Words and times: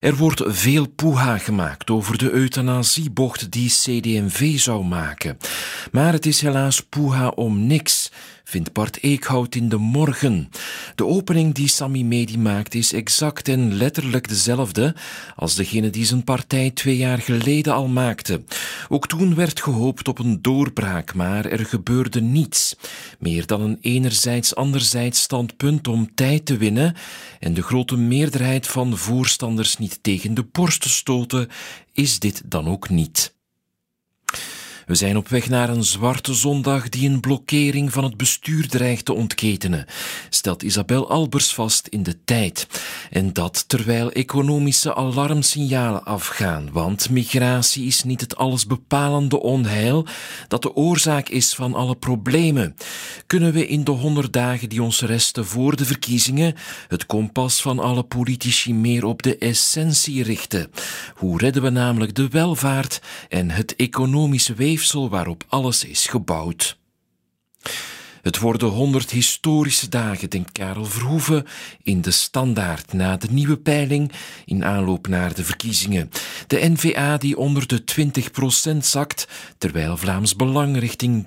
Er 0.00 0.16
wordt 0.16 0.42
veel 0.46 0.88
poeha 0.88 1.38
gemaakt 1.38 1.90
over 1.90 2.18
de 2.18 2.30
euthanasiebocht 2.30 3.50
die 3.50 3.68
CD&V 3.68 4.58
zou 4.58 4.84
maken. 4.84 5.36
Maar 5.92 6.12
het 6.12 6.26
is 6.26 6.40
helaas 6.40 6.82
poeha 6.82 7.28
om 7.28 7.66
niks 7.66 8.10
vindt 8.50 8.72
Bart 8.72 9.02
Eekhout 9.02 9.54
in 9.54 9.68
de 9.68 9.76
morgen. 9.76 10.50
De 10.94 11.06
opening 11.06 11.54
die 11.54 11.68
Sami 11.68 12.04
Medi 12.04 12.38
maakt 12.38 12.74
is 12.74 12.92
exact 12.92 13.48
en 13.48 13.74
letterlijk 13.74 14.28
dezelfde 14.28 14.94
als 15.36 15.54
degene 15.54 15.90
die 15.90 16.04
zijn 16.04 16.24
partij 16.24 16.70
twee 16.70 16.96
jaar 16.96 17.18
geleden 17.18 17.74
al 17.74 17.88
maakte. 17.88 18.42
Ook 18.88 19.06
toen 19.06 19.34
werd 19.34 19.60
gehoopt 19.60 20.08
op 20.08 20.18
een 20.18 20.42
doorbraak, 20.42 21.14
maar 21.14 21.44
er 21.44 21.66
gebeurde 21.66 22.20
niets. 22.20 22.76
Meer 23.18 23.46
dan 23.46 23.60
een 23.60 23.78
enerzijds 23.80 24.54
anderzijds 24.54 25.20
standpunt 25.20 25.88
om 25.88 26.14
tijd 26.14 26.46
te 26.46 26.56
winnen 26.56 26.94
en 27.40 27.54
de 27.54 27.62
grote 27.62 27.96
meerderheid 27.96 28.66
van 28.66 28.96
voorstanders 28.96 29.76
niet 29.76 29.89
tegen 30.02 30.34
de 30.34 30.44
borst 30.44 30.82
te 30.82 30.88
stoten, 30.88 31.48
is 31.92 32.18
dit 32.18 32.42
dan 32.44 32.68
ook 32.68 32.88
niet. 32.88 33.34
We 34.90 34.96
zijn 34.96 35.16
op 35.16 35.28
weg 35.28 35.48
naar 35.48 35.68
een 35.68 35.84
zwarte 35.84 36.34
zondag 36.34 36.88
die 36.88 37.08
een 37.08 37.20
blokkering 37.20 37.92
van 37.92 38.04
het 38.04 38.16
bestuur 38.16 38.68
dreigt 38.68 39.04
te 39.04 39.12
ontketenen, 39.12 39.86
stelt 40.30 40.62
Isabel 40.62 41.10
Albers 41.10 41.54
vast 41.54 41.86
in 41.86 42.02
de 42.02 42.24
tijd. 42.24 42.66
En 43.10 43.32
dat 43.32 43.68
terwijl 43.68 44.10
economische 44.10 44.94
alarmsignalen 44.94 46.04
afgaan, 46.04 46.68
want 46.72 47.10
migratie 47.10 47.86
is 47.86 48.04
niet 48.04 48.20
het 48.20 48.36
allesbepalende 48.36 49.40
onheil 49.40 50.06
dat 50.48 50.62
de 50.62 50.74
oorzaak 50.74 51.28
is 51.28 51.54
van 51.54 51.74
alle 51.74 51.96
problemen. 51.96 52.76
Kunnen 53.26 53.52
we 53.52 53.66
in 53.66 53.84
de 53.84 53.90
honderd 53.90 54.32
dagen 54.32 54.68
die 54.68 54.82
ons 54.82 55.00
resten 55.00 55.46
voor 55.46 55.76
de 55.76 55.84
verkiezingen 55.84 56.54
het 56.88 57.06
kompas 57.06 57.62
van 57.62 57.78
alle 57.78 58.02
politici 58.02 58.74
meer 58.74 59.04
op 59.04 59.22
de 59.22 59.38
essentie 59.38 60.22
richten? 60.22 60.70
Hoe 61.14 61.38
redden 61.38 61.62
we 61.62 61.70
namelijk 61.70 62.14
de 62.14 62.28
welvaart 62.28 63.00
en 63.28 63.50
het 63.50 63.76
economische 63.76 64.54
weefsel 64.54 64.78
waarop 65.08 65.44
alles 65.48 65.84
is 65.84 66.06
gebouwd. 66.06 66.78
Het 68.22 68.38
worden 68.38 68.68
honderd 68.68 69.10
historische 69.10 69.88
dagen, 69.88 70.30
denkt 70.30 70.52
Karel 70.52 70.84
Verhoeven 70.84 71.46
in 71.82 72.00
de 72.00 72.10
Standaard 72.10 72.92
na 72.92 73.16
de 73.16 73.28
nieuwe 73.30 73.56
peiling 73.56 74.12
in 74.44 74.64
aanloop 74.64 75.06
naar 75.06 75.34
de 75.34 75.44
verkiezingen. 75.44 76.10
De 76.46 76.68
NVA 76.68 77.16
die 77.16 77.36
onder 77.36 77.66
de 77.66 77.82
20% 78.74 78.76
zakt, 78.76 79.28
terwijl 79.58 79.96
Vlaams 79.96 80.36
Belang 80.36 80.78
richting 80.78 81.26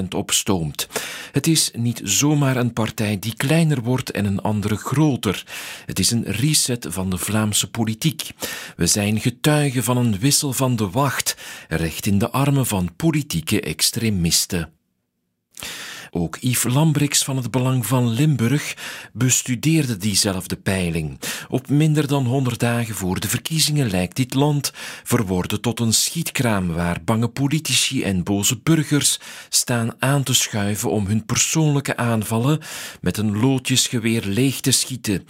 30% 0.00 0.08
opstoomt. 0.16 0.88
Het 1.32 1.46
is 1.46 1.70
niet 1.74 2.00
zomaar 2.04 2.56
een 2.56 2.72
partij 2.72 3.18
die 3.18 3.34
kleiner 3.36 3.82
wordt 3.82 4.10
en 4.10 4.24
een 4.24 4.40
andere 4.40 4.76
groter. 4.76 5.44
Het 5.86 5.98
is 5.98 6.10
een 6.10 6.24
reset 6.24 6.86
van 6.88 7.10
de 7.10 7.18
Vlaamse 7.18 7.70
politiek. 7.70 8.30
We 8.76 8.86
zijn 8.86 9.20
getuigen 9.20 9.84
van 9.84 9.96
een 9.96 10.18
wissel 10.18 10.52
van 10.52 10.76
de 10.76 10.90
wacht, 10.90 11.36
recht 11.68 12.06
in 12.06 12.18
de 12.18 12.30
armen 12.30 12.66
van 12.66 12.96
politieke 12.96 13.60
extremisten. 13.60 14.75
Ook 16.16 16.36
Yves 16.40 16.72
Lambrix 16.72 17.24
van 17.24 17.36
het 17.36 17.50
Belang 17.50 17.86
van 17.86 18.08
Limburg 18.08 18.76
bestudeerde 19.12 19.96
diezelfde 19.96 20.56
peiling. 20.56 21.18
Op 21.48 21.68
minder 21.68 22.06
dan 22.06 22.24
100 22.24 22.60
dagen 22.60 22.94
voor 22.94 23.20
de 23.20 23.28
verkiezingen 23.28 23.90
lijkt 23.90 24.16
dit 24.16 24.34
land 24.34 24.72
verworden 25.04 25.60
tot 25.60 25.80
een 25.80 25.92
schietkraam 25.92 26.72
waar 26.72 26.98
bange 27.04 27.28
politici 27.28 28.02
en 28.02 28.22
boze 28.24 28.58
burgers 28.62 29.20
staan 29.48 29.90
aan 29.98 30.22
te 30.22 30.34
schuiven 30.34 30.90
om 30.90 31.06
hun 31.06 31.24
persoonlijke 31.24 31.96
aanvallen 31.96 32.60
met 33.00 33.16
een 33.16 33.40
loodjesgeweer 33.40 34.22
leeg 34.24 34.60
te 34.60 34.70
schieten. 34.70 35.24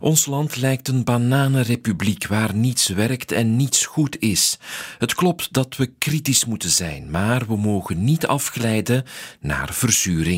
Ons 0.00 0.26
land 0.26 0.56
lijkt 0.56 0.88
een 0.88 1.04
bananenrepubliek 1.04 2.26
waar 2.26 2.54
niets 2.54 2.88
werkt 2.88 3.32
en 3.32 3.56
niets 3.56 3.86
goed 3.86 4.16
is. 4.20 4.58
Het 4.98 5.14
klopt 5.14 5.52
dat 5.52 5.76
we 5.76 5.92
kritisch 5.98 6.44
moeten 6.44 6.70
zijn, 6.70 7.10
maar 7.10 7.46
we 7.46 7.56
mogen 7.56 8.04
niet 8.04 8.26
afglijden 8.26 9.04
naar 9.40 9.74
verzuring. 9.74 10.30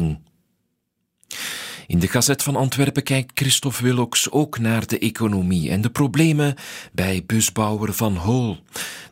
In 1.86 1.98
de 1.98 2.08
Gazet 2.08 2.42
van 2.42 2.56
Antwerpen 2.56 3.02
kijkt 3.02 3.30
Christophe 3.34 3.82
Willocks 3.82 4.30
ook 4.30 4.58
naar 4.58 4.86
de 4.86 4.98
economie 4.98 5.70
en 5.70 5.80
de 5.80 5.90
problemen 5.90 6.54
bij 6.92 7.22
busbouwer 7.26 7.92
Van 7.92 8.16
Hool. 8.16 8.58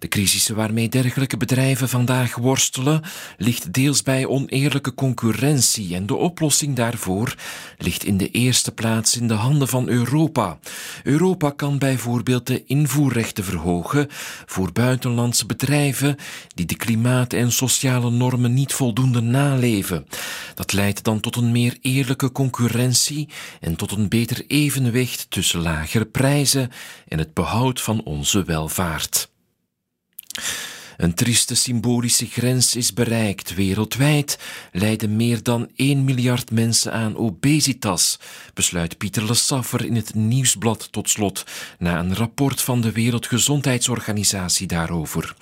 De 0.03 0.09
crisis 0.09 0.49
waarmee 0.49 0.89
dergelijke 0.89 1.37
bedrijven 1.37 1.89
vandaag 1.89 2.35
worstelen 2.35 3.03
ligt 3.37 3.73
deels 3.73 4.03
bij 4.03 4.27
oneerlijke 4.27 4.95
concurrentie 4.95 5.95
en 5.95 6.07
de 6.07 6.15
oplossing 6.15 6.77
daarvoor 6.77 7.35
ligt 7.79 8.05
in 8.05 8.17
de 8.17 8.31
eerste 8.31 8.73
plaats 8.73 9.17
in 9.17 9.29
de 9.29 9.35
handen 9.35 9.69
van 9.69 9.89
Europa. 9.89 10.59
Europa 11.03 11.51
kan 11.51 11.79
bijvoorbeeld 11.79 12.47
de 12.47 12.65
invoerrechten 12.65 13.45
verhogen 13.45 14.07
voor 14.47 14.73
buitenlandse 14.73 15.47
bedrijven 15.47 16.17
die 16.55 16.67
de 16.67 16.77
klimaat- 16.77 17.33
en 17.33 17.53
sociale 17.53 18.11
normen 18.11 18.55
niet 18.55 18.73
voldoende 18.73 19.21
naleven. 19.21 20.07
Dat 20.55 20.73
leidt 20.73 21.05
dan 21.05 21.21
tot 21.21 21.37
een 21.37 21.53
meer 21.53 21.79
eerlijke 21.81 22.33
concurrentie 22.33 23.29
en 23.61 23.77
tot 23.77 23.91
een 23.91 24.09
beter 24.09 24.45
evenwicht 24.47 25.27
tussen 25.29 25.61
lagere 25.61 26.07
prijzen 26.07 26.71
en 27.09 27.19
het 27.19 27.35
behoud 27.35 27.81
van 27.81 28.03
onze 28.05 28.45
welvaart. 28.45 29.31
Een 30.97 31.15
trieste 31.15 31.55
symbolische 31.55 32.27
grens 32.27 32.77
is 32.77 32.93
bereikt. 32.93 33.55
Wereldwijd 33.55 34.39
lijden 34.73 35.17
meer 35.17 35.43
dan 35.43 35.69
1 35.77 36.05
miljard 36.05 36.51
mensen 36.51 36.93
aan 36.93 37.17
obesitas, 37.17 38.19
besluit 38.55 38.99
Pieter 38.99 39.25
Le 39.27 39.87
in 39.87 39.97
het 39.97 40.15
Nieuwsblad 40.15 40.89
tot 40.93 41.11
slot, 41.11 41.45
na 41.79 41.99
een 41.99 42.15
rapport 42.15 42.61
van 42.63 42.81
de 42.81 42.93
Wereldgezondheidsorganisatie 42.93 44.67
daarover. 44.67 45.35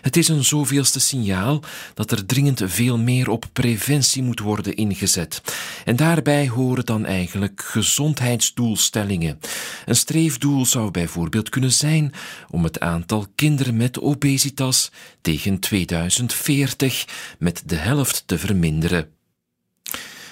Het 0.00 0.16
is 0.16 0.28
een 0.28 0.44
zoveelste 0.44 1.00
signaal 1.00 1.62
dat 1.94 2.10
er 2.10 2.26
dringend 2.26 2.62
veel 2.64 2.98
meer 2.98 3.30
op 3.30 3.44
preventie 3.52 4.22
moet 4.22 4.40
worden 4.40 4.76
ingezet. 4.76 5.42
En 5.84 5.96
daarbij 5.96 6.48
horen 6.48 6.84
dan 6.84 7.06
eigenlijk 7.06 7.62
gezondheidsdoelstellingen. 7.64 9.38
Een 9.86 9.96
streefdoel 9.96 10.66
zou 10.66 10.90
bijvoorbeeld 10.90 11.48
kunnen 11.48 11.72
zijn 11.72 12.12
om 12.50 12.64
het 12.64 12.80
aantal 12.80 13.26
kinderen 13.34 13.76
met 13.76 14.00
obesitas 14.00 14.90
tegen 15.20 15.58
2040 15.58 17.04
met 17.38 17.62
de 17.66 17.76
helft 17.76 18.22
te 18.26 18.38
verminderen. 18.38 19.08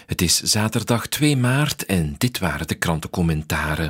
Het 0.06 0.22
is 0.22 0.43
zaterdag 0.43 1.06
2 1.06 1.37
maart 1.37 1.84
en 1.84 2.15
dit 2.19 2.38
waren 2.38 2.66
de 2.66 2.75
krantencommentaren. 2.75 3.84